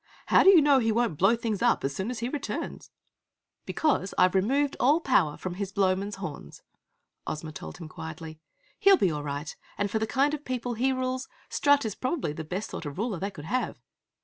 "How 0.29 0.41
do 0.41 0.49
you 0.49 0.63
know 0.63 0.79
he 0.79 0.91
won't 0.91 1.15
blow 1.19 1.35
things 1.35 1.61
up 1.61 1.83
as 1.83 1.95
soon 1.95 2.09
as 2.09 2.17
he 2.17 2.29
returns?" 2.29 2.89
"Because 3.67 4.15
I've 4.17 4.33
removed 4.33 4.75
all 4.79 4.99
power 4.99 5.37
from 5.37 5.53
his 5.53 5.71
Blowmen's 5.71 6.15
horns," 6.15 6.63
Ozma 7.27 7.51
told 7.51 7.77
him 7.77 7.87
quietly. 7.87 8.39
"He'll 8.79 8.97
be 8.97 9.11
all 9.11 9.21
right, 9.21 9.55
and 9.77 9.91
for 9.91 9.99
the 9.99 10.07
kind 10.07 10.33
of 10.33 10.43
people 10.43 10.73
he 10.73 10.91
rules 10.91 11.29
Strut 11.49 11.85
probably 12.01 12.31
is 12.31 12.37
the 12.37 12.43
best 12.43 12.71
sort 12.71 12.87
of 12.87 12.97
ruler 12.97 13.19
they 13.19 13.29
could 13.29 13.45
have." 13.45 13.79